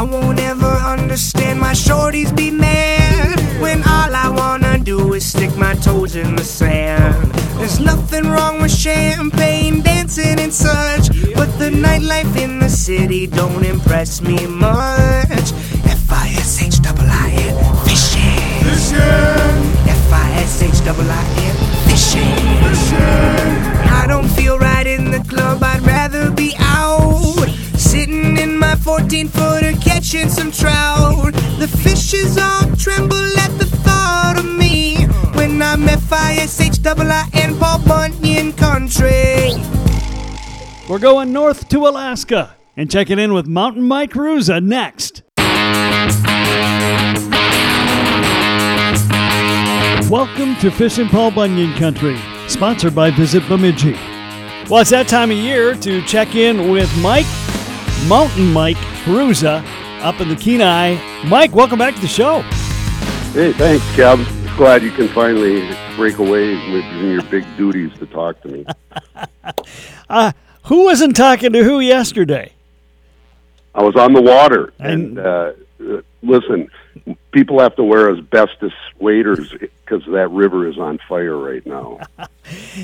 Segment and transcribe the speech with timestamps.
[0.00, 5.54] I won't ever understand my shorties be mad when all I wanna do is stick
[5.58, 7.30] my toes in the sand.
[7.58, 13.62] There's nothing wrong with champagne, dancing and such, but the nightlife in the city don't
[13.62, 15.52] impress me much.
[15.84, 18.64] F I S H I I N fishing.
[19.86, 21.56] F I S H I I N
[21.90, 22.40] fishing.
[24.00, 26.54] I don't feel right in the club, I'd rather be
[28.98, 31.32] 14 footer catching some trout.
[31.60, 35.04] The fishes all tremble at the thought of me
[35.34, 39.52] when I'm F I S H I N Paul Bunyan country.
[40.88, 45.22] We're going north to Alaska and checking in with Mountain Mike Hruza next.
[50.10, 52.18] Welcome to Fishing Paul Bunyan Country,
[52.48, 53.96] sponsored by Visit Bemidji.
[54.68, 57.26] Well, it's that time of year to check in with Mike,
[58.08, 59.62] Mountain Mike Hruza,
[60.02, 60.96] up in the Kenai.
[61.26, 62.40] Mike, welcome back to the show.
[63.32, 64.26] Hey, thanks, Kev.
[64.56, 68.66] Glad you can finally break away with your big duties to talk to me.
[70.08, 70.32] Uh,
[70.64, 72.52] who wasn't talking to who yesterday?
[73.76, 75.52] I was on the water, And- and uh,
[76.20, 76.68] listen,
[77.30, 82.00] people have to wear asbestos waders because that river is on fire right now.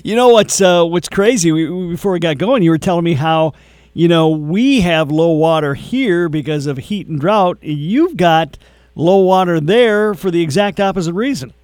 [0.04, 1.50] You know what's uh, what's crazy?
[1.50, 3.54] We- before we got going, you were telling me how
[3.96, 7.56] you know we have low water here because of heat and drought.
[7.62, 8.58] You've got
[8.94, 11.54] low water there for the exact opposite reason.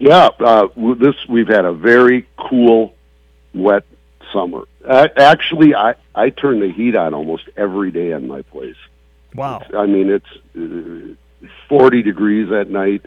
[0.00, 0.66] Yeah, uh,
[0.98, 2.92] this we've had a very cool,
[3.54, 3.84] wet
[4.32, 4.64] summer.
[4.84, 8.76] Uh, actually, I I turn the heat on almost every day in my place.
[9.36, 9.62] Wow.
[9.78, 13.06] I mean, it's uh, 40 degrees at night.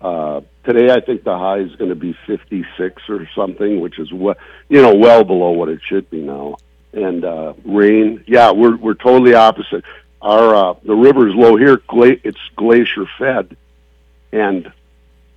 [0.00, 4.12] Uh, today, I think the high is going to be 56 or something, which is
[4.12, 4.38] what
[4.68, 6.56] you know, well below what it should be now.
[6.92, 9.84] And uh, rain, yeah, we're we're totally opposite.
[10.20, 13.56] Our uh, the river's low here; gla- it's glacier fed,
[14.32, 14.72] and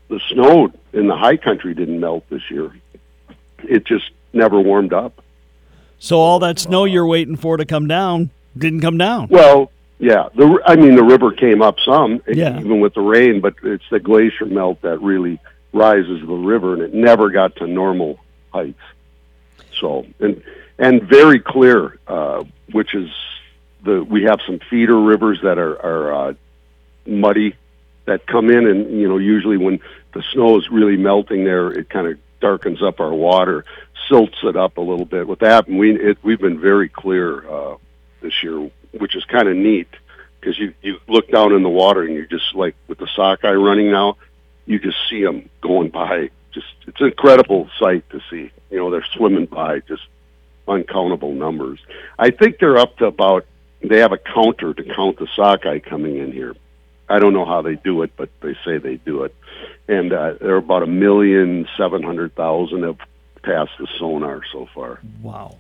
[0.09, 2.72] the snow in the high country didn't melt this year.
[3.59, 5.22] It just never warmed up.
[6.00, 9.28] So all that snow you're waiting for to come down didn't come down.
[9.30, 10.30] Well, yeah.
[10.36, 12.59] The I mean, the river came up some, Yeah.
[12.59, 15.40] even with the rain, but it's the glacier melt that really
[15.72, 18.19] rises the river, and it never got to normal
[18.52, 18.81] heights.
[19.80, 20.44] So, and
[20.83, 23.09] and very clear, uh, which is
[23.83, 26.33] the we have some feeder rivers that are are uh,
[27.05, 27.55] muddy
[28.05, 29.79] that come in, and you know, usually when
[30.13, 33.63] the snow is really melting there, it kind of darkens up our water,
[34.09, 35.25] silts it up a little bit.
[35.25, 37.77] With that, we it, we've been very clear uh,
[38.21, 39.88] this year, which is kind of neat
[40.41, 43.53] because you you look down in the water and you just like with the sockeye
[43.53, 44.17] running now,
[44.65, 46.29] you just see them going by.
[46.51, 48.51] Just it's an incredible sight to see.
[48.69, 50.03] You know, they're swimming by just
[50.68, 51.79] uncountable numbers.
[52.18, 53.46] I think they're up to about.
[53.81, 56.56] They have a counter to count the sockeye coming in here.
[57.09, 59.35] I don't know how they do it, but they say they do it.
[59.90, 62.97] And uh, there are about a million seven hundred thousand have
[63.44, 65.00] passed the sonar so far.
[65.22, 65.57] Wow.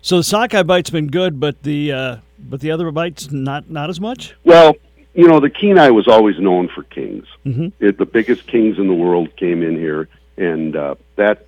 [0.00, 3.90] So the sockeye bite's been good, but the uh, but the other bites not not
[3.90, 4.36] as much.
[4.44, 4.76] Well,
[5.14, 7.26] you know, the Kenai was always known for kings.
[7.44, 7.72] Mhm.
[7.80, 11.44] It, the biggest kings in the world came in here, and uh, that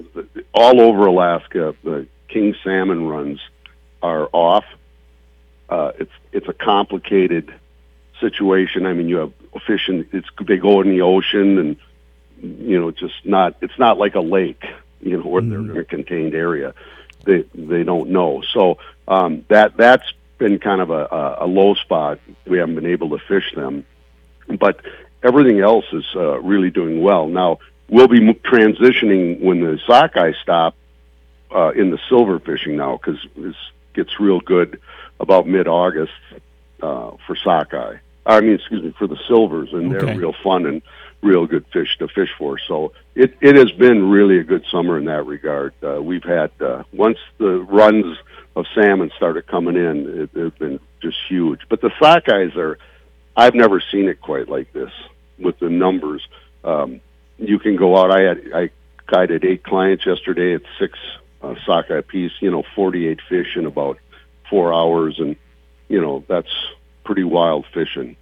[0.53, 3.41] all over Alaska, the king salmon runs
[4.03, 4.65] are off.
[5.69, 7.53] Uh, it's it's a complicated
[8.21, 8.87] situation.
[8.87, 9.33] I mean, you have
[9.67, 11.77] fish and it's they go in the ocean, and
[12.41, 14.65] you know, just not it's not like a lake,
[15.01, 16.75] you know, where they're in a contained area.
[17.25, 18.43] They they don't know.
[18.53, 22.21] So um, that that's been kind of a, a, a low spot.
[22.47, 23.85] We haven't been able to fish them,
[24.59, 24.81] but
[25.23, 27.27] everything else is uh, really doing well.
[27.27, 27.59] Now
[27.89, 30.75] we'll be transitioning when the sockeye stop
[31.55, 33.55] uh, in the silver fishing now because it
[33.95, 34.81] gets real good
[35.21, 36.13] about mid August
[36.83, 37.97] uh, for sockeye.
[38.27, 40.05] I mean, excuse me, for the silvers, and Okay.
[40.07, 40.83] they're real fun and
[41.23, 42.59] real good fish to fish for.
[42.59, 45.73] So it it has been really a good summer in that regard.
[45.83, 48.19] Uh, we've had uh, once the runs
[48.55, 51.61] of salmon started coming in, it, it's been just huge.
[51.69, 52.79] But the sockeyes are,
[53.37, 54.91] I've never seen it quite like this
[55.39, 56.27] with the numbers.
[56.65, 57.01] Um,
[57.39, 58.11] you can go out.
[58.11, 58.71] I had I
[59.07, 60.99] guided eight clients yesterday at six
[61.43, 62.33] uh, sockeye apiece.
[62.41, 63.99] You know, forty-eight fish in about
[64.49, 65.37] four hours, and
[65.89, 66.53] you know that's
[67.05, 68.17] pretty wild fishing.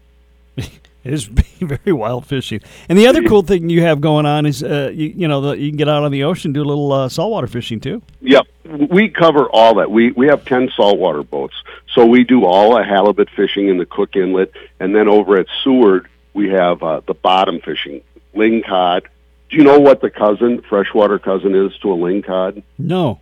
[1.07, 1.25] It is
[1.61, 2.61] very wild fishing.
[2.89, 5.53] And the other cool thing you have going on is, uh, you, you know, the,
[5.53, 8.03] you can get out on the ocean, do a little uh, saltwater fishing too.
[8.23, 8.47] Yep,
[8.91, 9.89] we cover all that.
[9.89, 11.55] We we have ten saltwater boats,
[11.95, 15.47] so we do all the halibut fishing in the Cook Inlet, and then over at
[15.63, 18.03] Seward we have uh, the bottom fishing,
[18.35, 19.07] lingcod.
[19.51, 22.63] Do you know what the cousin, freshwater cousin, is to a lingcod?
[22.79, 23.21] No,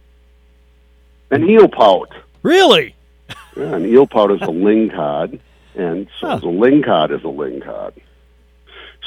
[1.31, 2.11] An eel pout.
[2.43, 2.95] really.
[3.57, 5.39] Yeah, an eel pout is a lingcod,
[5.75, 6.37] and so Huh.
[6.39, 7.93] the lingcod is a lingcod.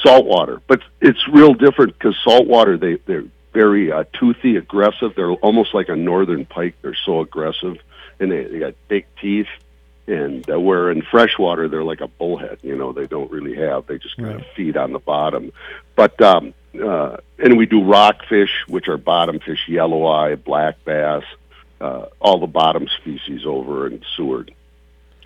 [0.02, 5.12] Saltwater, but it's real different because saltwater they they're very uh, toothy, aggressive.
[5.16, 6.76] They're almost like a northern pike.
[6.82, 7.78] They're so aggressive,
[8.20, 9.48] and they, they got big teeth.
[10.08, 13.86] And uh, where in freshwater they're like a bullhead, you know, they don't really have.
[13.86, 15.52] They just kind of feed on the bottom.
[15.96, 21.24] But um, uh, and we do rockfish, which are bottom fish, yellow eye, black bass,
[21.80, 24.54] uh, all the bottom species over in Seward,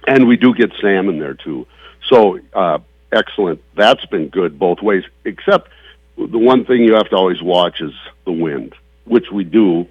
[0.07, 1.67] and we do get salmon there too.
[2.09, 2.79] So uh,
[3.13, 3.63] excellent.
[3.77, 5.05] That's been good both ways.
[5.25, 5.71] Except
[6.17, 7.93] the one thing you have to always watch is
[8.25, 8.75] the wind,
[9.05, 9.87] which we do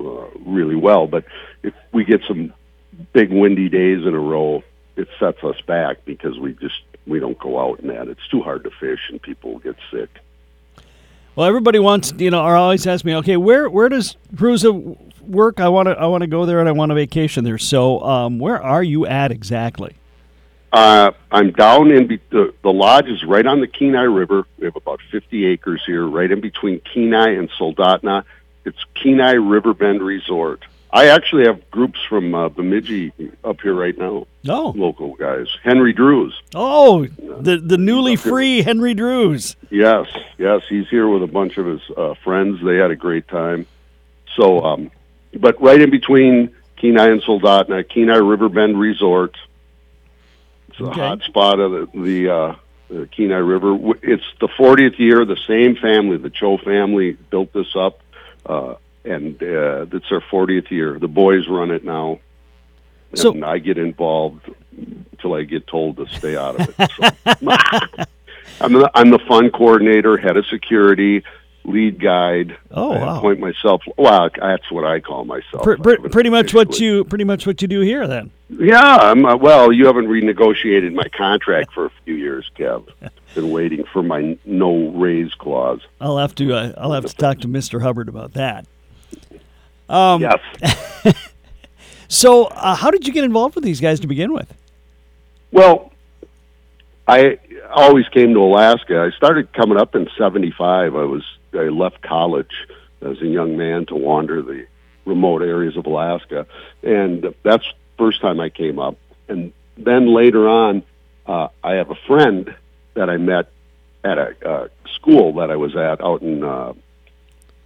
[0.00, 1.06] uh, really well.
[1.06, 1.24] But
[1.62, 2.52] if we get some
[3.12, 4.62] big windy days in a row,
[4.96, 8.08] it sets us back because we just we don't go out in that.
[8.08, 10.10] It's too hard to fish, and people get sick.
[11.34, 15.60] Well, everybody wants, you know, or always ask me, okay, where where does Hruza work?
[15.60, 17.58] I want to I want to go there and I want to vacation there.
[17.58, 19.94] So, um, where are you at exactly?
[20.72, 24.46] Uh, I'm down in be- the the lodge is right on the Kenai River.
[24.58, 28.24] We have about 50 acres here, right in between Kenai and Soldotna.
[28.64, 30.64] It's Kenai Riverbend Resort.
[30.96, 33.12] I actually have groups from uh, Bemidji
[33.44, 35.46] up here right now, Oh, local guys.
[35.62, 36.34] Henry Drews.
[36.54, 39.56] oh, the the newly free Henry Drews.
[39.70, 40.06] Yes,
[40.38, 42.60] yes, he's here with a bunch of his uh, friends.
[42.64, 43.66] They had a great time.
[44.36, 44.90] So, um,
[45.38, 49.36] but right in between Kenai and Soldotna, Kenai Riverbend Resort.
[50.68, 51.00] It's a Okay.
[51.00, 52.54] hot spot of the, the, uh,
[52.88, 53.76] the Kenai River.
[54.02, 55.24] It's the 40th year.
[55.26, 58.00] The same family, the Cho family, built this up,
[58.46, 58.74] uh,
[59.06, 60.98] and uh, it's our 40th year.
[60.98, 62.18] The boys run it now,
[63.10, 64.50] and So- I get involved
[65.12, 66.90] until I get told to stay out of it.
[67.36, 68.04] So.
[68.60, 71.22] I'm the, I'm the fun coordinator, head of security,
[71.64, 72.56] lead guide.
[72.70, 73.18] Oh, I wow.
[73.18, 73.82] appoint myself.
[73.98, 75.62] Well, that's what I call myself.
[75.64, 78.30] Pr- I pretty much what you pretty much what you do here then.
[78.48, 79.26] Yeah, I'm.
[79.26, 82.88] Uh, well, you haven't renegotiated my contract for a few years, Kev.
[83.34, 85.80] Been waiting for my no raise clause.
[86.00, 87.82] I'll have to uh, I'll have to talk to Mr.
[87.82, 88.66] Hubbard about that.
[89.88, 90.40] Um, yes.
[92.08, 94.52] So, uh, how did you get involved with these guys to begin with?
[95.50, 95.92] Well,
[97.08, 97.38] I
[97.70, 99.00] always came to Alaska.
[99.00, 100.94] I started coming up in '75.
[100.94, 102.52] I was I left college
[103.00, 104.66] as a young man to wander the
[105.04, 106.46] remote areas of Alaska,
[106.82, 108.96] and that's the first time I came up.
[109.28, 110.82] And then later on,
[111.26, 112.54] uh, I have a friend
[112.94, 113.50] that I met
[114.04, 116.72] at a uh, school that I was at out in uh,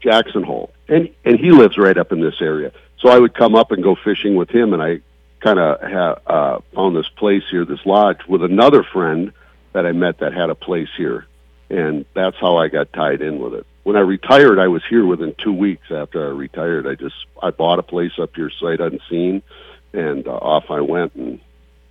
[0.00, 2.72] Jackson Hole, and and he lives right up in this area.
[2.98, 5.00] So I would come up and go fishing with him, and I
[5.40, 9.32] kind of uh, found this place here, this lodge, with another friend
[9.72, 11.26] that I met that had a place here,
[11.70, 13.66] and that's how I got tied in with it.
[13.84, 16.87] When I retired, I was here within two weeks after I retired.
[16.87, 19.43] I just I bought a place up here, sight unseen,
[19.94, 21.40] and uh, off I went, and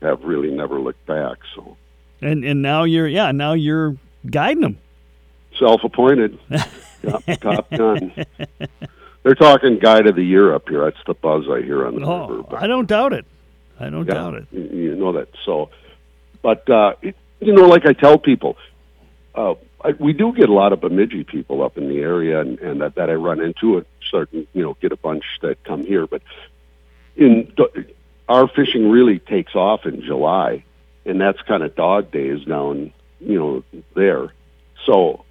[0.02, 1.38] have really never looked back.
[1.56, 1.78] So
[2.22, 3.96] And and now you're yeah now you're
[4.30, 4.78] guiding them.
[5.60, 8.14] Self-appointed, yeah, top gun.
[9.24, 10.86] They're talking guide of the year up here.
[10.86, 12.12] That's the buzz I hear on the river.
[12.12, 13.26] Oh, but- I don't doubt it.
[13.80, 14.48] I don't Yeah, doubt it.
[14.52, 15.30] You know that.
[15.46, 15.70] So,
[16.42, 18.58] but uh, it, you know, like I tell people,
[19.36, 19.54] uh,
[19.84, 22.82] I, we do get a lot of Bemidji people up in the area, and, and
[22.82, 23.88] that, that I run into it.
[24.12, 26.22] Certain, you know, get a bunch that come here, but
[27.16, 27.54] in
[28.28, 30.64] our fishing really takes off in July,
[31.06, 32.92] and that's kind of dog days down,
[33.22, 34.34] you know, there.
[34.86, 35.24] So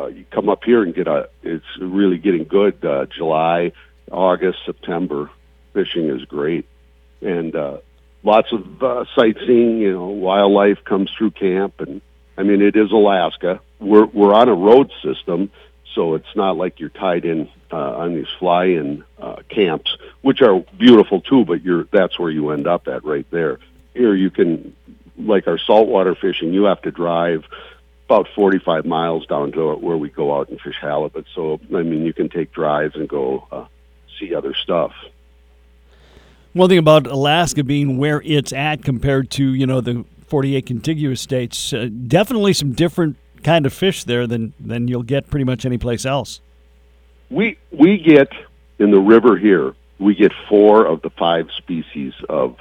[0.00, 1.28] uh, you come up here and get a.
[1.42, 2.84] It's really getting good.
[2.84, 3.72] Uh, July,
[4.10, 5.30] August, September
[5.72, 6.66] fishing is great,
[7.20, 7.78] and uh,
[8.22, 9.78] lots of uh, sightseeing.
[9.78, 12.00] You know, wildlife comes through camp, and
[12.36, 13.60] I mean it is Alaska.
[13.78, 15.50] We're we're on a road system,
[15.94, 20.60] so it's not like you're tied in uh, on these fly-in uh, camps, which are
[20.78, 21.44] beautiful too.
[21.44, 23.58] But you're that's where you end up at right there.
[23.94, 24.74] Here you can,
[25.18, 27.44] like our saltwater fishing, you have to drive
[28.10, 31.26] about 45 miles down to where we go out and fish halibut.
[31.32, 33.66] So I mean, you can take drives and go uh,
[34.18, 34.92] see other stuff.
[36.52, 41.20] One thing about Alaska being where it's at compared to you know the 48 contiguous
[41.20, 45.64] states, uh, definitely some different kind of fish there than than you'll get pretty much
[45.64, 46.40] any place else.
[47.30, 48.32] We we get
[48.80, 49.74] in the river here.
[50.00, 52.56] We get four of the five species of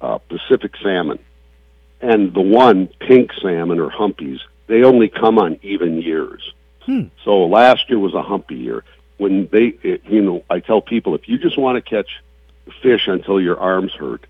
[0.00, 1.18] uh, Pacific salmon,
[2.02, 4.40] and the one pink salmon or humpies.
[4.66, 6.52] They only come on even years.
[6.82, 7.04] Hmm.
[7.24, 8.84] So last year was a humpy year.
[9.18, 12.10] When they, it, you know, I tell people if you just want to catch
[12.82, 14.26] fish until your arms hurt,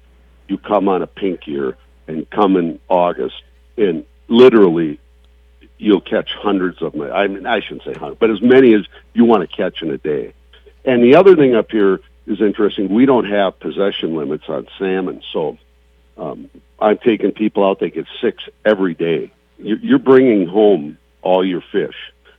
[0.49, 1.77] you come on a pink year
[2.07, 3.43] and come in August,
[3.79, 5.01] and literally
[5.79, 7.11] you'll catch hundreds of them.
[7.11, 8.83] I mean, I shouldn't say hundreds, but as many as
[9.15, 10.35] you want to catch in a day.
[10.85, 12.93] And the other thing up here is interesting.
[12.93, 15.59] We don't have possession limits on salmon, so
[16.23, 16.49] Um,
[16.79, 19.33] I'm taking people out; they get six every day.
[19.59, 21.97] You- You're bringing home all your fish.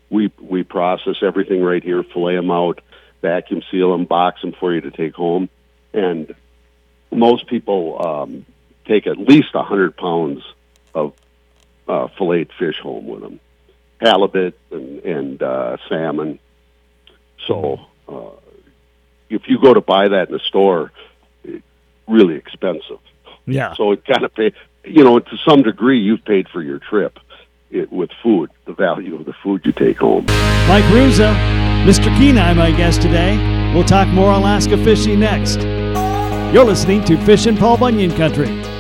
[0.10, 2.80] We we process everything right here, fillet them out,
[3.22, 5.50] vacuum seal them, box them for you to take home,
[5.94, 6.34] and
[7.12, 8.46] most people um,
[8.86, 10.44] take at least a hundred pounds
[10.94, 11.14] of
[11.88, 13.40] uh, filleted fish home with them,
[14.00, 16.40] halibut and, and uh, salmon.
[17.48, 18.30] So uh,
[19.30, 20.92] if you go to buy that in the store,
[22.08, 23.00] really expensive.
[23.46, 23.74] Yeah.
[23.76, 27.20] So it kind of pay, you know, to some degree, you've paid for your trip
[27.72, 30.26] it, with food, the value of the food you take home.
[30.68, 31.34] Mike Hruza,
[31.86, 32.06] Mr.
[32.18, 33.38] Kenai, my guest today.
[33.74, 35.62] We'll talk more Alaska fishing next.
[36.54, 38.73] You're listening to Fishin' Paul Bunyan Country.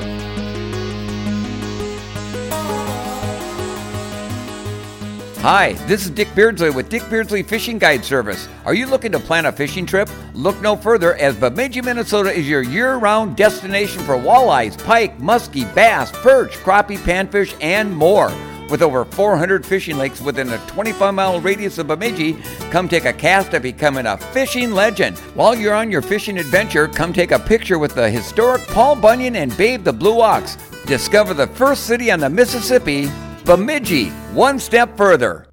[5.43, 8.47] Hi, this is Dick Beardsley with Dick Beardsley Fishing Guide Service.
[8.63, 10.09] Are you looking to plan a fishing trip?
[10.33, 16.13] Look no further as Bemidji, Minnesota is your year-round destination for walleyes, pike, muskie, bass,
[16.13, 18.31] perch, crappie, panfish, and more.
[18.69, 22.37] With over 400 fishing lakes within a 25 mile radius of Bemidji,
[22.71, 25.17] come take a cast at becoming a fishing legend.
[25.35, 29.35] While you're on your fishing adventure, come take a picture with the historic Paul Bunyan
[29.35, 30.55] and Babe the Blue Ox.
[30.85, 33.09] Discover the first city on the Mississippi,
[33.45, 35.47] Bemidji, one step further.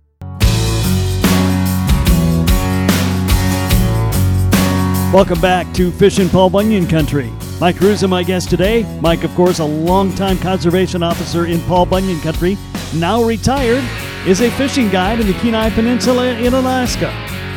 [5.12, 7.32] Welcome back to Fishin' Paul Bunyan Country.
[7.60, 8.84] Mike Hruza, my guest today.
[9.00, 12.56] Mike, of course, a longtime conservation officer in Paul Bunyan Country,
[12.94, 13.82] now retired,
[14.24, 17.10] is a fishing guide in the Kenai Peninsula in Alaska.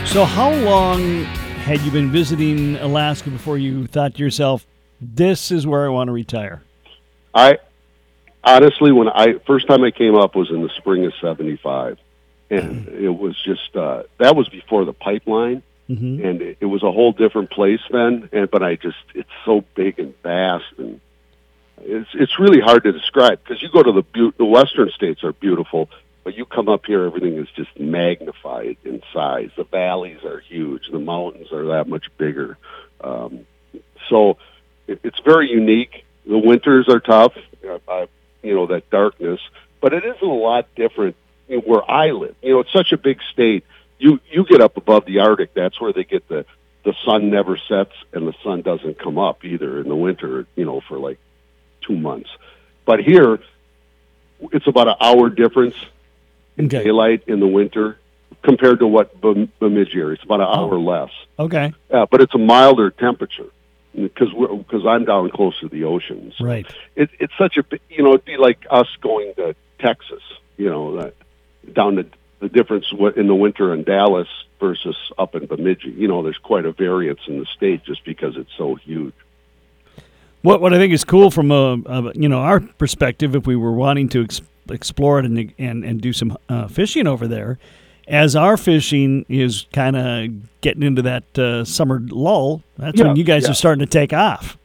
[0.07, 1.25] So, how long
[1.65, 4.65] had you been visiting Alaska before you thought to yourself,
[4.99, 6.63] this is where I want to retire?
[7.35, 7.59] I
[8.43, 11.97] honestly, when I first time I came up was in the spring of '75,
[12.49, 16.25] and it was just uh, that was before the pipeline, Mm-hmm.
[16.25, 18.29] and it, it was a whole different place then.
[18.31, 21.01] And but I just it's so big and vast, and
[21.81, 25.25] it's it's really hard to describe because you go to the beau- the western states
[25.25, 25.89] are beautiful,
[26.23, 29.49] but you come up here, everything is just magnified in size.
[29.57, 32.57] The valleys are huge, the mountains are that much bigger.
[33.01, 33.45] Um,
[34.09, 34.37] so
[34.87, 36.05] it, it's very unique.
[36.25, 37.33] The winters are tough,
[37.67, 38.05] uh, uh,
[38.43, 39.39] you know, that darkness,
[39.81, 41.15] but it isn't a lot different
[41.47, 42.35] you know, where I live.
[42.41, 43.63] You know, it's such a big state.
[43.97, 46.45] You you get up above the Arctic, that's where they get the
[46.83, 50.45] the sun never sets and the sun doesn't come up either in the winter.
[50.55, 51.17] You know, for like
[51.81, 52.29] two months.
[52.85, 53.39] But here,
[54.51, 55.75] it's about an hour difference
[56.57, 56.83] in Okay.
[56.83, 57.97] daylight in the winter
[58.41, 60.13] compared to what Bem- Bemidji area.
[60.15, 61.11] It's about an hour less.
[61.39, 61.71] Okay.
[61.89, 63.45] Uh, but it's a milder temperature
[63.95, 66.33] because we're because I'm down close to the ocean.
[66.37, 66.65] So Right.
[66.95, 70.21] it, it's such a you know it'd be like us going to Texas.
[70.57, 71.15] You know, that,
[71.73, 72.05] down to
[72.39, 74.27] the difference in the winter in Dallas
[74.59, 75.91] versus up in Bemidji.
[75.91, 79.13] You know, there's quite a variance in the state just because it's so huge.
[80.41, 83.55] What what I think is cool from a, a you know our perspective, if we
[83.55, 87.57] were wanting to ex- explore it and and and do some uh, fishing over there,
[88.07, 93.15] as our fishing is kind of getting into that uh, summer lull, that's Yeah, when
[93.15, 93.51] you guys yeah.
[93.51, 94.57] are starting to take off.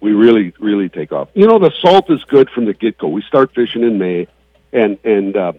[0.00, 1.28] we really really take off.
[1.34, 3.08] You know, the salt is good from the get go.
[3.08, 4.28] We start fishing in May,
[4.72, 5.52] and and uh,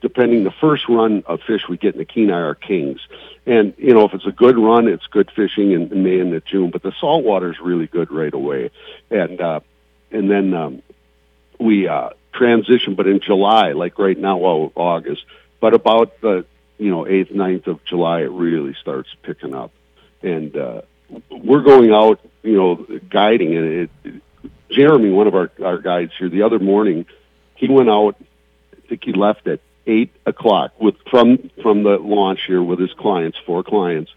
[0.00, 3.00] depending the first run of fish we get in the Kenai are kings.
[3.46, 6.32] And you know, if it's a good run, it's good fishing in, in May and
[6.32, 6.70] the June.
[6.70, 8.70] But the salt water is really good right away,
[9.10, 9.60] and uh,
[10.10, 10.82] and then um,
[11.60, 12.94] we uh, transition.
[12.94, 15.24] But in July, like right now, well, August,
[15.60, 16.46] but about the
[16.78, 19.72] you know eighth, 9th of July, it really starts picking up,
[20.22, 20.82] and uh,
[21.30, 24.22] we're going out, you know, guiding, and it, it,
[24.70, 27.06] Jeremy, one of our our guides here, the other morning,
[27.54, 28.16] he went out.
[28.72, 32.92] I think he left at eight o'clock with from from the launch here with his
[32.94, 34.10] clients, four clients.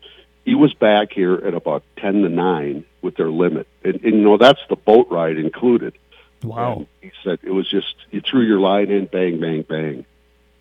[0.45, 4.21] He was back here at about ten to nine with their limit, and, and you
[4.21, 5.97] know that's the boat ride included.
[6.43, 6.75] Wow.
[6.75, 10.05] And he said it was just you threw your line in, bang, bang, bang,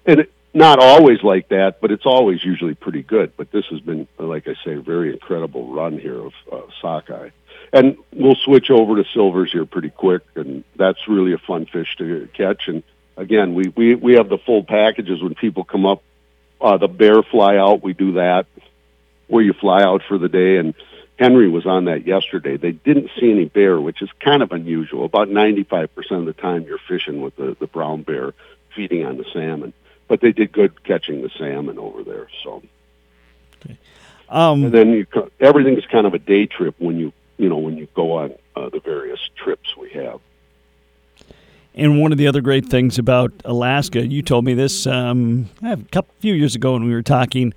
[0.04, 3.36] and it, not always like that, but it's always usually pretty good.
[3.36, 7.30] But this has been, like I say, a very incredible run here of uh, sockeye,
[7.72, 11.94] and we'll switch over to silvers here pretty quick, and that's really a fun fish
[11.98, 12.68] to catch.
[12.68, 12.82] And
[13.16, 16.02] again, we we we have the full packages when people come up.
[16.58, 18.46] Uh, the bear fly out, we do that,
[19.26, 20.74] where you fly out for the day and
[21.18, 22.56] Henry was on that yesterday.
[22.56, 25.04] They didn't see any bear, which is kind of unusual.
[25.04, 28.34] About 95% of the time you're fishing with the, the brown bear
[28.74, 29.72] feeding on the salmon.
[30.08, 32.28] But they did good catching the salmon over there.
[32.44, 32.62] So,
[34.28, 35.06] Um, and then you,
[35.40, 38.68] everything's kind of a day trip when you, you know, when you go on uh,
[38.70, 40.20] the various trips we have.
[41.74, 45.76] And one of the other great things about Alaska, you told me this um, a
[45.92, 47.52] couple few years ago when we were talking.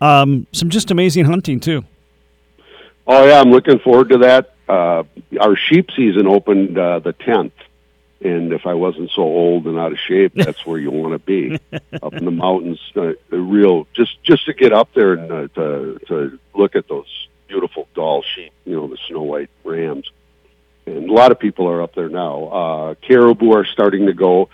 [0.00, 1.84] Um, some just amazing hunting too.
[3.06, 4.54] Oh yeah, I'm looking forward to that.
[4.68, 5.02] uh,
[5.40, 7.54] our sheep season opened uh, the tenth,
[8.24, 11.18] and if I wasn't so old and out of shape, that's where you want to
[11.18, 11.58] be,
[12.02, 12.80] up in the mountains.
[12.94, 16.88] Uh, the real just just to get up there and uh, to to look at
[16.88, 20.10] those beautiful Dall sheep, you know, the snow white rams.
[20.86, 22.44] And a lot of people are up there now.
[22.44, 24.48] Uh, caribou are starting to go,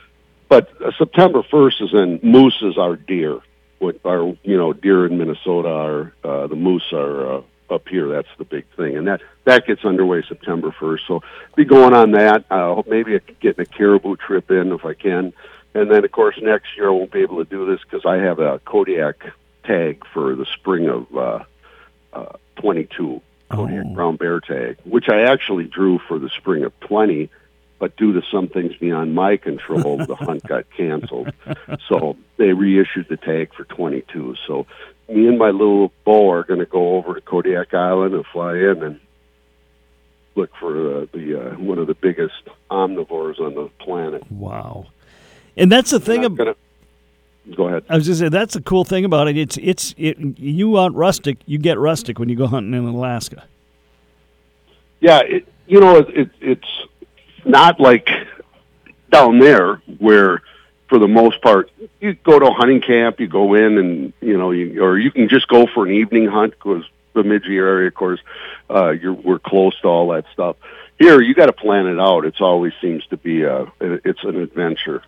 [0.49, 3.41] but uh, September first is when moose is our deer.
[3.79, 8.09] What are you know deer in Minnesota are uh, the moose are uh, up here.
[8.09, 11.07] That's the big thing, and that that gets underway September first.
[11.07, 11.23] So
[11.57, 12.45] be going on that.
[12.51, 15.33] Uh, hope maybe I could get a caribou trip in if I can,
[15.75, 18.17] and then of course next year I won't be able to do this because I
[18.17, 19.25] have a Kodiak
[19.65, 21.45] tag for the spring of uh,
[22.13, 23.21] uh, 22
[23.51, 23.95] Kodiak Oh.
[23.95, 27.31] brown bear tag, which I actually drew for the spring of 20.
[27.81, 31.33] But due to some things beyond my control, the hunt got canceled.
[31.89, 34.35] So they reissued the tag for 22.
[34.47, 34.67] So
[35.09, 38.57] me and my little bow are going to go over to Kodiak Island and fly
[38.57, 39.01] in and
[40.35, 42.35] look for uh, the uh, one of the biggest
[42.71, 44.31] omnivores on the planet.
[44.31, 44.87] Wow.
[45.57, 46.25] And that's the thing.
[46.25, 46.55] I'm Ab- gonna-
[47.57, 47.85] go ahead.
[47.89, 49.37] I was just saying that's the cool thing about it.
[49.37, 50.19] It's it's it.
[50.39, 53.45] You want rustic, you get rustic when you go hunting in Alaska.
[55.01, 56.87] Yeah, it, you know, it, it, it's
[57.45, 58.09] not like
[59.11, 60.43] down there where,
[60.89, 64.39] for the most part, you go to a hunting camp, you go in, and you
[64.39, 67.95] know, you, or you can just go for an evening hunt because Bemidji area, of
[67.95, 68.21] course,
[68.71, 70.57] uh, you're we're close to all that stuff.
[70.99, 72.25] Here, you got to plan it out.
[72.25, 75.03] It's always seems to be a, it's an adventure,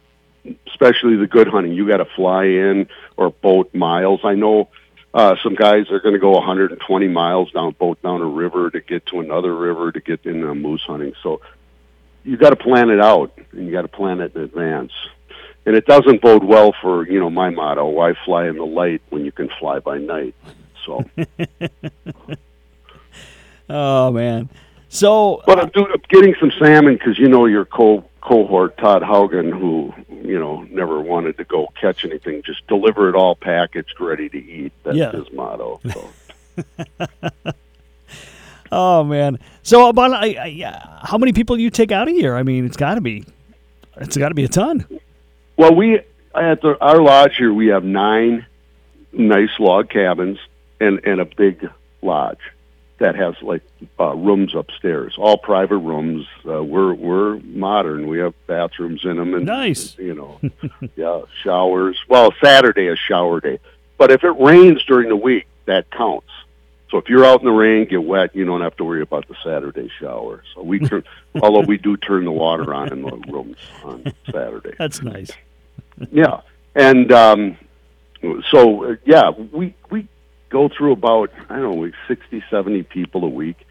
[0.68, 1.72] especially the good hunting.
[1.72, 4.20] You got to fly in or boat miles.
[4.22, 4.68] I know
[5.12, 8.80] uh, some guys are going to go 120 miles down boat down a river to
[8.80, 11.14] get to another river to get in uh, moose hunting.
[11.22, 11.40] So
[12.22, 14.92] you got to plan it out and you got to plan it in advance.
[15.66, 19.02] And it doesn't bode well for you know my motto: why fly in the light
[19.10, 20.34] when you can fly by night?
[20.86, 21.04] So,
[23.68, 24.48] Oh man.
[24.88, 29.02] So but I'm, do, I'm getting some salmon because you know your co cohort Todd
[29.02, 29.94] Haugen, who
[30.26, 34.38] you know never wanted to go catch anything, just deliver it all packaged, ready to
[34.38, 34.72] eat.
[34.82, 35.12] That's Yeah.
[35.12, 35.80] his motto.
[35.92, 36.08] So.
[38.72, 39.38] oh man.
[39.62, 42.36] So about I, I, how many people do you take out a year?
[42.36, 43.24] I mean, it's got to be
[43.98, 44.84] it's got to be a ton.
[45.60, 45.96] Well, we
[46.34, 48.46] at the, our lodge here we have nine
[49.12, 50.38] nice log cabins
[50.80, 51.68] and and a big
[52.00, 52.38] lodge
[52.96, 53.60] that has like
[53.98, 56.26] uh, rooms upstairs, all private rooms.
[56.48, 58.08] Uh, we're we're modern.
[58.08, 59.98] We have bathrooms in them and Nice.
[59.98, 60.40] you know,
[60.96, 61.98] yeah, showers.
[62.08, 63.60] Well, Saturday is shower day,
[63.98, 66.30] but if it rains during the week, that counts.
[66.90, 69.28] So if you're out in the rain, get wet, you don't have to worry about
[69.28, 70.42] the Saturday shower.
[70.54, 71.04] So we turn,
[71.42, 75.30] although we do turn the water on in the rooms on Saturday That's nice.
[76.10, 76.40] Yeah.
[76.74, 77.56] And um
[78.50, 80.06] so yeah we we
[80.50, 83.66] go through about i don't know like 60 70 people a week.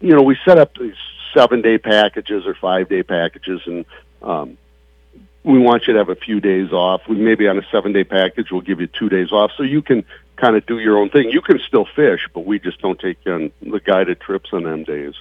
[0.00, 0.94] You know we set up these
[1.34, 3.84] seven day packages or five day packages and
[4.22, 4.58] um
[5.42, 7.00] we want you to have a few days off.
[7.08, 9.52] We maybe on a seven day package we'll give you two days off.
[9.56, 10.04] So you can
[10.36, 11.30] kind of do your own thing.
[11.30, 14.64] You can still fish but we just don't take you on the guided trips on
[14.64, 15.14] them days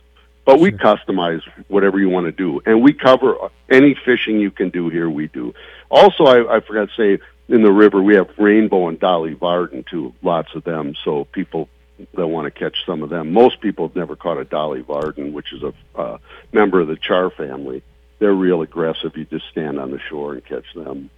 [0.51, 3.35] but we customize whatever you want to do and we cover
[3.69, 5.53] any fishing you can do here we do
[5.89, 9.83] also, I, I forgot to say, in the river we have rainbow and dolly varden
[9.89, 10.13] too.
[10.21, 11.67] Lots of them, so people
[12.13, 13.33] that want to catch some of them.
[13.33, 16.17] Most people have never caught a dolly varden, which is a uh,
[16.53, 17.81] member of the char family.
[18.19, 19.17] They're real aggressive.
[19.17, 21.09] You just stand on the shore and catch them.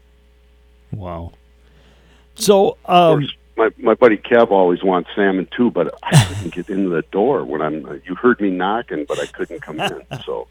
[0.92, 1.34] Wow.
[2.36, 3.28] So um,
[3.62, 7.46] my my buddy Kev always wants salmon too, but I couldn't get into the door
[7.46, 8.02] when I'm.
[8.06, 10.04] You heard me knocking, but I couldn't come in.
[10.26, 10.48] So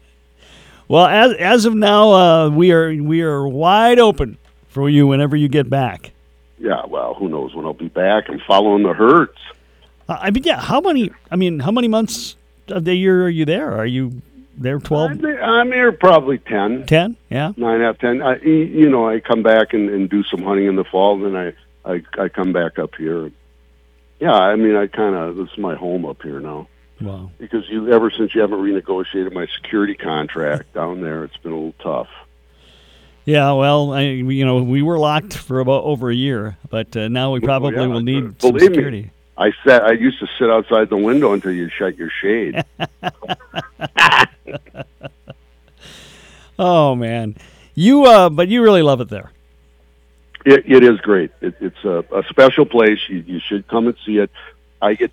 [0.87, 4.37] well as as of now, uh, we are we are wide open
[4.69, 6.11] for you whenever you get back.
[6.59, 8.29] yeah, well, who knows when I'll be back?
[8.29, 9.37] I'm following the herds.
[10.07, 10.59] Uh, I mean, yeah.
[10.61, 11.11] How many?
[11.29, 12.35] I mean, how many months
[12.69, 13.73] of the year are you there?
[13.77, 14.21] Are you
[14.57, 16.85] there 12, I'm, I'm here probably ten.
[16.85, 17.15] 10?
[17.29, 17.53] Yeah.
[17.57, 18.21] nine out of ten.
[18.21, 21.23] I, you know, I come back and, and do some hunting in the fall, and
[21.25, 21.53] then I,
[21.85, 23.31] I, I come back up here.
[24.19, 26.67] Yeah, I mean, I kind of this is my home up here now
[26.99, 27.31] Wow.
[27.39, 31.55] because you ever since you haven't renegotiated my security contract down there, it's been a
[31.55, 32.09] little tough.
[33.25, 33.51] Yeah.
[33.53, 37.31] Well, I, you know, we were locked for about over a year, but uh, now
[37.31, 38.59] we probably yeah, will need some me.
[38.59, 39.11] security.
[39.37, 39.83] I sat.
[39.83, 42.63] I used to sit outside the window until you shut your shade.
[46.59, 47.37] Oh man,
[47.73, 48.05] you.
[48.05, 49.31] Uh, but you really love it there.
[50.45, 51.31] It, it is great.
[51.41, 52.99] It, it's a, a special place.
[53.07, 54.31] You, you should come and see it.
[54.81, 55.11] I get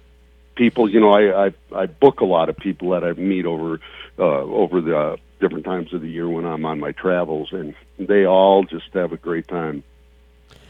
[0.54, 0.88] people.
[0.88, 3.80] You know, I, I I book a lot of people that I meet over
[4.18, 7.74] uh, over the uh, different times of the year when I'm on my travels, and
[7.98, 9.82] they all just have a great time.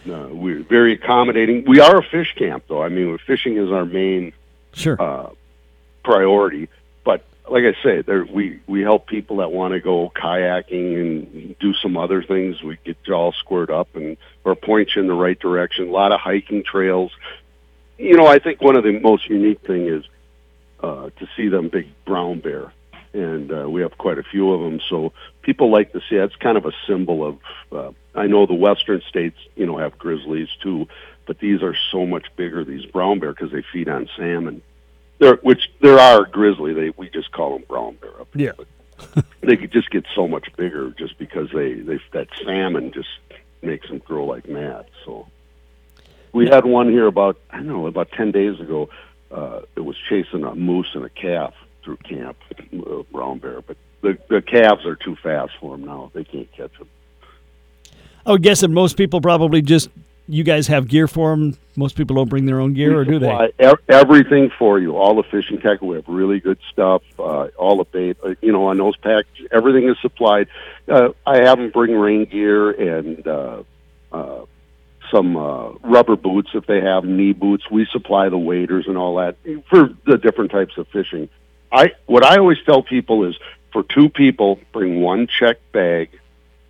[0.08, 1.64] Uh, we're very accommodating.
[1.66, 2.82] We are a fish camp, though.
[2.82, 4.32] I mean, fishing is our main
[4.72, 5.00] Sure.
[5.00, 5.30] uh,
[6.04, 6.68] priority,
[7.50, 11.74] like I say, there we we help people that want to go kayaking and do
[11.74, 12.62] some other things.
[12.62, 15.88] We get you all squared up and or point you in the right direction.
[15.88, 17.12] A lot of hiking trails.
[17.96, 20.04] You know, I think one of the most unique thing is
[20.80, 22.72] uh, to see them big brown bear,
[23.12, 24.80] and uh, we have quite a few of them.
[24.88, 26.16] So people like to see.
[26.16, 27.38] It's kind of a symbol of.
[27.72, 30.88] Uh, I know the western states, you know, have grizzlies too,
[31.26, 32.64] but these are so much bigger.
[32.64, 34.62] These brown bear because they feed on salmon
[35.18, 36.72] there, which there are grizzly.
[36.72, 38.54] They we just call them brown bear up here.
[38.56, 38.64] Yeah.
[39.14, 43.08] But they could just get so much bigger just because they they that salmon just
[43.62, 44.86] makes them grow like mad.
[45.04, 45.26] So
[46.32, 48.88] we had one here about I don't know about ten days ago.
[49.30, 52.36] Uh, it was chasing a moose and a calf through camp,
[52.72, 53.60] uh, brown bear.
[53.60, 56.10] But the the calves are too fast for them now.
[56.14, 56.88] They can't catch them.
[58.26, 59.88] I would guess that most people probably just
[60.28, 61.56] you guys have gear for them.
[61.74, 63.50] Most people don't bring their own gear, or do they?
[63.88, 64.96] Everything for you.
[64.96, 65.88] All the fishing tackle.
[65.88, 67.02] We have really good stuff.
[67.18, 68.18] Uh, all the bait.
[68.22, 70.48] Uh, you know, on those packs, everything is supplied.
[70.86, 73.62] Uh, I have them bring rain gear and uh,
[74.12, 74.44] uh,
[75.10, 77.70] some uh, rubber boots if they have knee boots.
[77.70, 79.36] We supply the waders and all that
[79.70, 81.30] for the different types of fishing.
[81.72, 83.36] I what I always tell people is
[83.72, 86.10] for two people, bring one check bag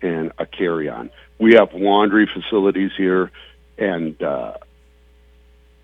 [0.01, 1.09] and a carry on.
[1.39, 3.31] We have laundry facilities here
[3.79, 4.53] and uh,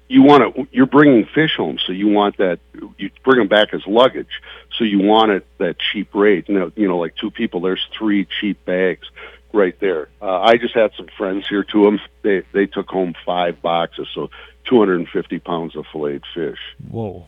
[0.08, 2.60] you want to you're bringing fish home, so you want that
[2.98, 4.42] you bring them back as luggage,
[4.78, 6.48] so you want it that cheap rate.
[6.48, 9.08] You know, you know, like two people, there's three cheap bags
[9.52, 10.10] right there.
[10.22, 12.00] Uh, I just had some friends here to them.
[12.22, 14.30] They they took home five boxes, so
[14.66, 16.60] 250 pounds of filleted fish.
[16.90, 17.26] Whoa!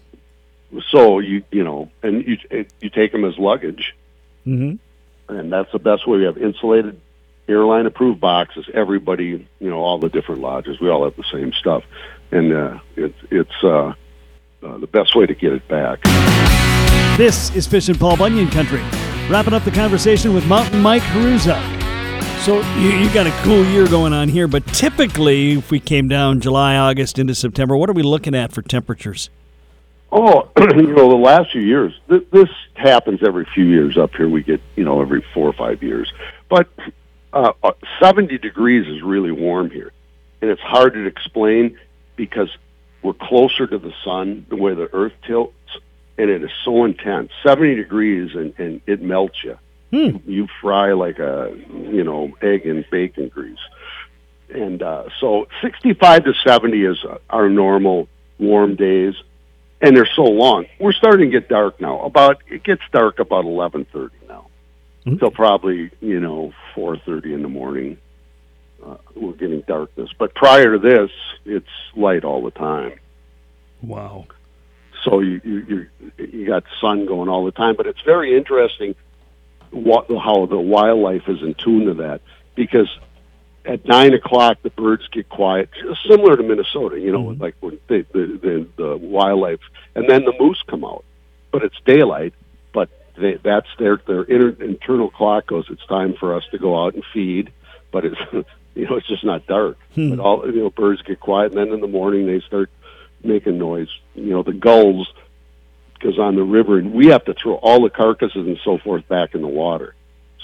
[0.90, 2.38] So you you know, and you
[2.80, 3.96] you take them as luggage,
[4.46, 4.76] mm-hmm.
[5.34, 6.20] and that's the best way.
[6.20, 7.02] We have insulated
[7.48, 8.66] airline approved boxes.
[8.74, 11.84] Everybody, you know, all the different lodges, we all have the same stuff,
[12.32, 13.94] and uh, it, it's uh,
[14.64, 16.02] uh, the best way to get it back.
[17.18, 18.84] This is Fishin' Paul Bunyan Country.
[19.30, 21.60] Wrapping up the conversation with Mountain Mike Hruza.
[22.42, 26.08] So you, you got a cool year going on here, but typically, if we came
[26.08, 29.30] down July, August into September, what are we looking at for temperatures?
[30.12, 34.30] Oh, you know, the last few years, th- this happens every few years up here.
[34.30, 36.12] We get, you know, every four or five years.
[36.48, 36.70] But
[37.38, 37.72] uh, uh,
[38.02, 39.92] 70 degrees is really warm here.
[40.42, 41.78] And it's hard to explain
[42.16, 42.50] because
[43.04, 45.54] we're closer to the sun, the way the earth tilts,
[46.18, 47.32] and it is so intense.
[47.44, 49.58] 70 degrees and, and it melts you.
[49.92, 50.18] Hmm.
[50.30, 53.60] You fry like a, you know, egg in bacon grease.
[54.50, 56.98] And uh, so 65 to 70 is
[57.30, 58.08] our normal
[58.40, 59.14] warm days,
[59.82, 60.66] and they're so long.
[60.80, 62.02] We're starting to get dark now.
[62.02, 64.48] About it gets dark about 11:30 now
[65.08, 67.98] until probably you know 4:30 in the morning.
[68.86, 71.10] Uh, we're getting darkness, but prior to this,
[71.46, 72.94] it's light all the time.
[73.82, 74.28] Wow.
[75.04, 78.96] So you you you, you got sun going all the time, but it's very interesting
[79.72, 82.22] what how the wildlife is in tune to that
[82.56, 82.90] because
[83.66, 85.70] at nine o'clock the birds get quiet,
[86.08, 87.00] similar to Minnesota.
[87.00, 87.42] You know, mm-hmm.
[87.42, 89.62] like when they, the, the the wildlife,
[89.96, 91.04] and then the moose come out,
[91.52, 92.34] but it's daylight
[93.18, 95.66] they, that's their their inner, internal clock goes.
[95.70, 97.52] It's time for us to go out and feed,
[97.92, 98.20] but it's
[98.76, 99.78] you know it's just not dark.
[99.96, 100.10] Hmm.
[100.10, 102.70] But all you know, birds get quiet, and then in the morning they start
[103.24, 103.90] making noise.
[104.16, 105.12] You know, the gulls
[105.94, 109.08] because on the river, and we have to throw all the carcasses and so forth
[109.08, 109.96] back in the water.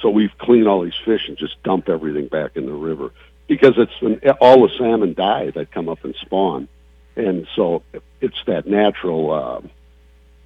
[0.02, 3.12] So we clean all these fish and just dump everything back in the river
[3.48, 6.68] because it's when all the salmon die that come up and spawn,
[7.16, 7.84] and so
[8.20, 9.32] it's that natural.
[9.32, 9.62] Uh,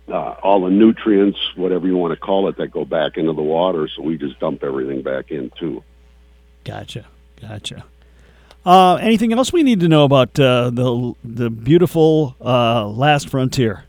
[0.07, 3.41] uh, all the nutrients, whatever you want to call it, that go back into the
[3.41, 3.87] water.
[3.87, 5.83] So we just dump everything back in too.
[6.63, 7.05] Gotcha,
[7.41, 7.85] gotcha.
[8.65, 13.85] Uh, anything else we need to know about uh, the the beautiful uh, last frontier?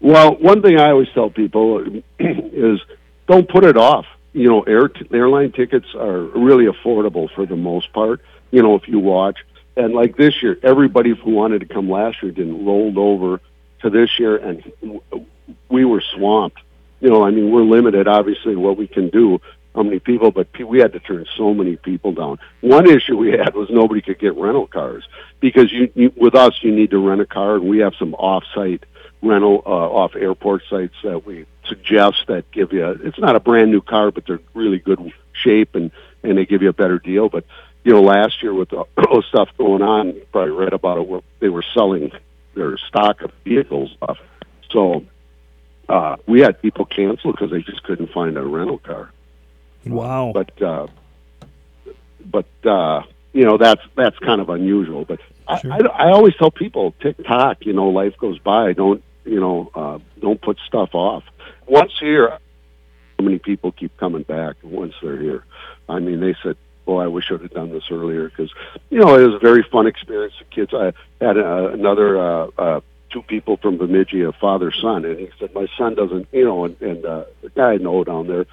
[0.00, 1.84] Well, one thing I always tell people
[2.18, 2.80] is
[3.26, 4.06] don't put it off.
[4.32, 8.20] You know, air t- airline tickets are really affordable for the most part.
[8.50, 9.38] You know, if you watch,
[9.76, 13.40] and like this year, everybody who wanted to come last year didn't rolled over
[13.82, 14.72] to this year, and
[15.68, 16.60] we were swamped.
[17.00, 19.40] You know, I mean, we're limited, obviously, what we can do,
[19.74, 22.38] how many people, but we had to turn so many people down.
[22.60, 25.04] One issue we had was nobody could get rental cars
[25.40, 28.14] because you, you with us, you need to rent a car, and we have some
[28.14, 28.84] off-site
[29.22, 32.84] rental uh, off airport sites that we suggest that give you.
[32.84, 35.90] A, it's not a brand new car, but they're really good shape and
[36.22, 37.28] and they give you a better deal.
[37.28, 37.44] But
[37.84, 38.84] you know, last year with the
[39.28, 41.06] stuff going on, you probably read about it.
[41.06, 42.10] Where they were selling
[42.54, 44.18] their stock of vehicles off.
[44.70, 45.04] So
[45.88, 49.10] uh, we had people cancel because they just couldn't find a rental car.
[49.86, 50.32] Wow.
[50.34, 50.86] But uh,
[52.24, 55.04] but uh, you know that's that's kind of unusual.
[55.04, 55.20] But
[55.60, 55.72] sure.
[55.72, 57.58] I, I, I always tell people tick tock.
[57.64, 58.72] You know, life goes by.
[58.72, 59.70] Don't you know?
[59.74, 61.24] Uh, don't put stuff off.
[61.66, 62.38] once here,
[63.16, 65.44] so many people keep coming back once they're here.
[65.88, 68.50] I mean, they said, "Oh, I wish I'd have done this earlier," because
[68.90, 70.34] you know it was a very fun experience.
[70.38, 70.92] The kids, I
[71.24, 75.54] had uh, another uh, uh, two people from Bemidji, a father son, and he said,
[75.54, 78.46] "My son doesn't," you know, and, and uh, the guy I know down there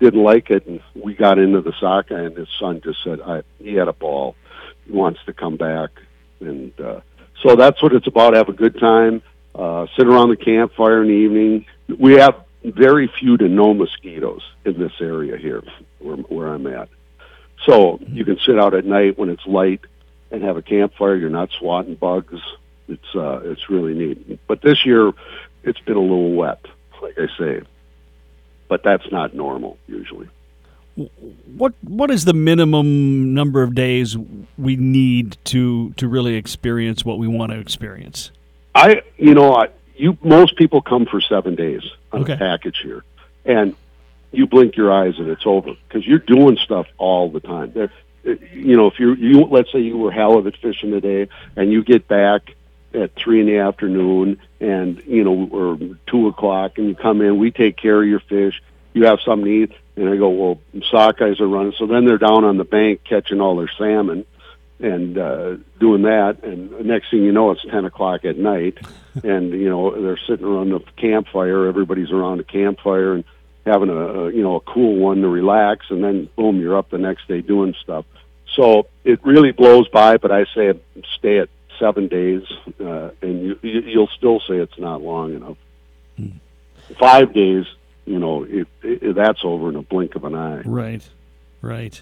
[0.00, 3.42] didn't like it, and we got into the soccer, and his son just said, "I
[3.58, 4.36] he had a ball,
[4.86, 5.90] he wants to come back,"
[6.40, 7.00] and uh,
[7.42, 8.34] so that's what it's about.
[8.34, 9.22] Have a good time,
[9.54, 11.66] uh, sit around the campfire in the evening.
[11.98, 15.62] We have very few to no mosquitoes in this area here,
[15.98, 16.88] where, where I'm at.
[17.66, 19.80] So you can sit out at night when it's light
[20.30, 21.16] and have a campfire.
[21.16, 22.40] You're not swatting bugs.
[22.92, 24.46] It's uh, it's really neat.
[24.46, 25.12] But this year,
[25.62, 26.64] it's been a little wet,
[27.00, 27.62] like I say.
[28.68, 30.28] But that's not normal usually.
[31.56, 34.16] What what is the minimum number of days
[34.58, 38.30] we need to to really experience what we want to experience?
[38.74, 42.34] I, you know, I, you most people come for seven days on Okay.
[42.34, 43.04] a package here,
[43.44, 43.74] and
[44.32, 47.72] you blink your eyes and it's over because you're doing stuff all the time.
[47.72, 47.90] There,
[48.24, 52.06] you know, if you you let's say you were halibut fishing today and you get
[52.06, 52.54] back
[52.94, 57.38] at three in the afternoon and you know or two o'clock and you come in,
[57.38, 58.62] we take care of your fish.
[58.94, 60.60] You have something to eat, and I go, well,
[60.92, 61.72] sockeyes are running.
[61.78, 64.26] So then they're down on the bank catching all their salmon
[64.82, 66.42] and uh, doing that.
[66.42, 68.78] And the next thing you know, it's ten o'clock at night,
[69.24, 71.66] and you know they're sitting around the campfire.
[71.66, 73.24] Everybody's around the campfire and
[73.64, 76.90] having a, a you know a cool one to relax, and then boom, you're up
[76.90, 78.04] the next day doing stuff.
[78.54, 80.18] So it really blows by.
[80.18, 80.74] But I say
[81.16, 81.48] stay at
[81.82, 82.42] seven days,
[82.80, 85.56] uh, and you, you you'll still say it's not long enough.
[86.98, 87.64] Five days,
[88.06, 91.08] you know, it, it, that's over in a blink of an eye Right,
[91.60, 92.00] right.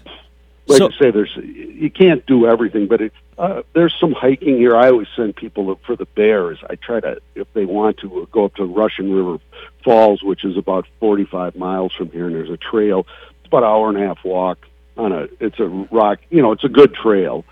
[0.67, 4.57] like So- I say, there's you can't do everything, but it, uh, there's some hiking
[4.57, 4.75] here.
[4.75, 6.59] I always send people for the bears.
[6.69, 9.39] I try to, if they want to, go up to Russian River
[9.83, 13.07] Falls, which is about 45 miles from here, and there's a trail.
[13.39, 14.67] It's about an hour and a half walk
[14.97, 15.27] on a.
[15.39, 16.19] It's a rock.
[16.29, 17.45] You know, it's a good trail,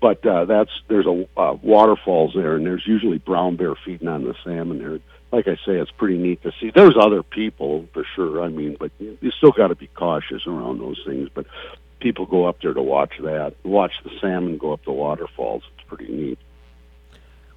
[0.00, 4.24] but uh, that's there's a uh, waterfalls there, and there's usually brown bear feeding on
[4.24, 4.98] the salmon there.
[5.32, 6.72] Like I say, it's pretty neat to see.
[6.74, 8.42] There's other people for sure.
[8.42, 11.28] I mean, but you, you still got to be cautious around those things.
[11.32, 11.46] But
[12.00, 15.62] people go up there to watch that, watch the salmon go up the waterfalls.
[15.76, 16.38] It's pretty neat.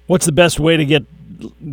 [0.06, 1.04] What's the best way to get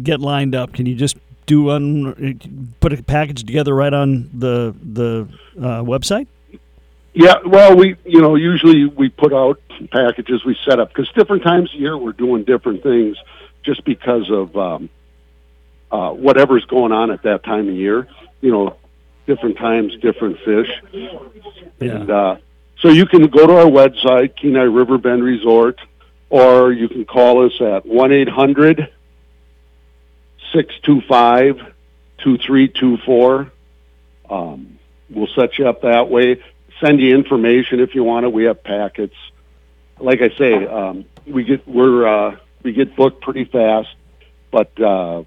[0.04, 0.74] get lined up?
[0.74, 5.28] Can you just do on put a package together right on the the
[5.60, 6.28] uh, website?
[7.14, 9.60] Yeah, well, we you know usually we put out
[9.92, 13.18] packages we set up because different times of year we're doing different things
[13.64, 14.90] just because of um,
[15.92, 18.08] uh, whatever's going on at that time of year.
[18.40, 18.78] You know,
[19.28, 20.70] different times, different fish.
[21.82, 22.38] And uh,
[22.80, 25.80] so you can go to our website, Kenai River Bend Resort,
[26.30, 28.90] or you can call us at 1 eight hundred
[30.54, 31.60] six two five
[32.20, 33.52] two three two four.
[34.30, 34.78] Um,
[35.14, 36.42] We'll set you up that way.
[36.82, 38.34] Send you information if you want it.
[38.34, 39.16] We have packets.
[40.00, 43.90] Like I say, um, we get we're uh, we get booked pretty fast,
[44.50, 45.24] but uh,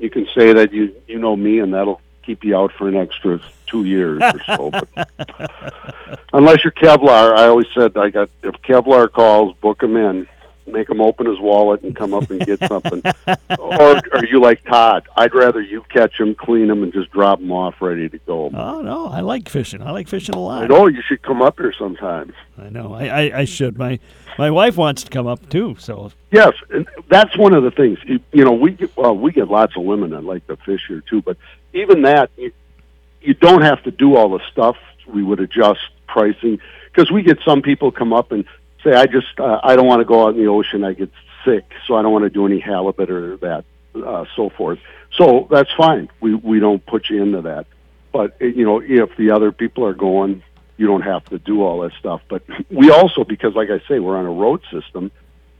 [0.00, 2.96] you can say that you you know me, and that'll keep you out for an
[2.96, 4.70] extra two years or so.
[4.70, 5.10] But
[6.32, 10.26] unless you're Kevlar, I always said I got if Kevlar calls, book him in,
[10.66, 13.02] make him open his wallet and come up and get something.
[13.58, 15.08] or are you like Todd?
[15.16, 18.50] I'd rather you catch him, clean him, and just drop him off ready to go.
[18.52, 19.82] Oh no, I like fishing.
[19.82, 20.64] I like fishing a lot.
[20.64, 22.32] I know you should come up here sometime.
[22.58, 22.94] I know.
[22.94, 23.78] I, I, I should.
[23.78, 23.98] My
[24.38, 25.76] my wife wants to come up too.
[25.78, 27.98] So Yes, and that's one of the things.
[28.04, 30.82] You, you know, we get well, we get lots of women that like to fish
[30.88, 31.22] here too.
[31.22, 31.36] But
[31.72, 32.52] even that, you,
[33.20, 34.76] you don't have to do all the stuff.
[35.06, 36.58] We would adjust pricing
[36.92, 38.44] because we get some people come up and
[38.86, 40.84] say, "I just uh, I don't want to go out in the ocean.
[40.84, 41.10] I get
[41.44, 44.78] sick, so I don't want to do any halibut or that, uh, so forth."
[45.16, 46.08] So that's fine.
[46.20, 47.66] We we don't put you into that.
[48.12, 50.42] But uh, you know, if the other people are going,
[50.76, 52.22] you don't have to do all that stuff.
[52.28, 55.10] But we also, because like I say, we're on a road system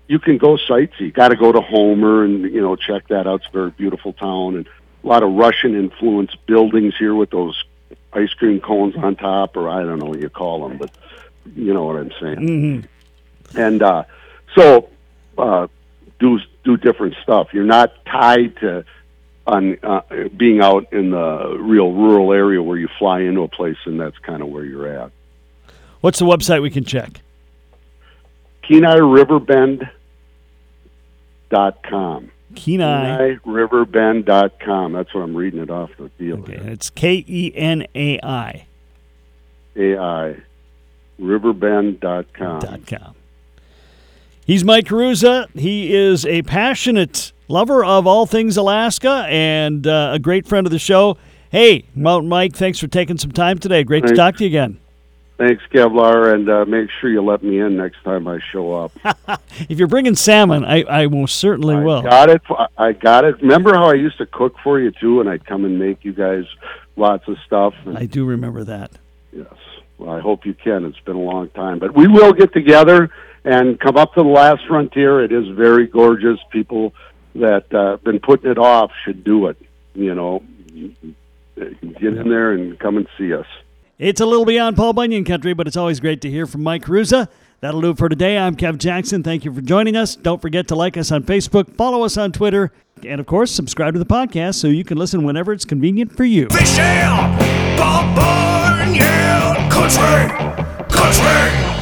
[0.09, 1.13] you can go sightsee.
[1.13, 3.41] Got to go to Homer and you know check that out.
[3.41, 4.69] It's a very beautiful town and
[5.05, 7.65] a lot of Russian influenced buildings here with those
[8.13, 10.91] ice cream cones on top, or I don't know what you call them, but
[11.55, 12.89] you know what I'm saying.
[13.55, 14.05] And uh,
[14.55, 14.89] so
[15.39, 15.69] uh,
[16.19, 17.49] do do different stuff.
[17.53, 18.85] You're not tied to
[19.47, 20.01] on uh,
[20.37, 24.19] being out in the real rural area where you fly into a place and that's
[24.19, 25.13] kind of where you're at.
[26.01, 27.21] what's the website we can check?
[28.63, 29.89] Kenai Riverbend
[31.49, 32.33] dot com.
[32.57, 33.37] Kenai.
[33.37, 34.93] KenaiRiverbend.com.
[34.93, 36.39] That's what I'm reading it off the deal.
[36.41, 38.67] Okay, it's K E N A I
[39.77, 40.37] AI.
[41.21, 42.61] Riverbend.com.
[42.61, 43.15] dot com.
[44.47, 45.49] He's Mike Hruza.
[45.59, 50.71] He is a passionate lover of all things Alaska and uh, a great friend of
[50.71, 51.19] the show.
[51.51, 53.83] Hey, Mountain Mike, thanks for taking some time today.
[53.83, 54.79] Great to talk to you again.
[55.37, 58.93] Thanks, Kevlar, and uh, make sure you let me in next time I show up.
[59.69, 62.03] If you're bringing salmon, I, I most certainly I will.
[62.03, 62.43] got it.
[62.79, 63.41] I got it.
[63.41, 66.13] Remember how I used to cook for you too, and I'd come and make you
[66.13, 66.45] guys
[66.95, 67.75] lots of stuff.
[67.85, 68.93] And, I do remember that.
[69.33, 69.47] yes.
[69.99, 70.85] Well, I hope you can.
[70.85, 73.11] It's been a long time, but we will get together
[73.47, 75.23] and come up to the last frontier.
[75.23, 76.39] It is very gorgeous.
[76.51, 76.93] People
[77.37, 79.57] that uh, been putting it off should do it.
[79.95, 80.43] You know,
[81.55, 83.47] get in there and come and see us.
[83.99, 86.85] It's a little beyond Paul Bunyan country, but it's always great to hear from Mike
[86.85, 87.29] Hruza.
[87.61, 88.37] That'll do it for today.
[88.37, 89.23] I'm Kev Jackson.
[89.23, 90.17] Thank you for joining us.
[90.17, 92.73] Don't forget to like us on Facebook, follow us on Twitter,
[93.07, 96.25] and of course, subscribe to the podcast so you can listen whenever it's convenient for
[96.25, 96.49] you.
[96.51, 96.85] Fishing,
[97.79, 100.29] Bob Bunyan, country,
[100.91, 101.76] country.